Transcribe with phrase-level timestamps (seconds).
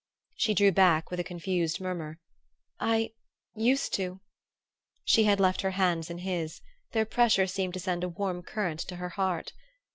[0.35, 2.17] She drew back with a confused murmur.
[2.79, 3.11] "I
[3.55, 4.19] used to."
[5.03, 6.59] She had left her hands in his:
[6.91, 9.53] their pressure seemed to send a warm current to her heart.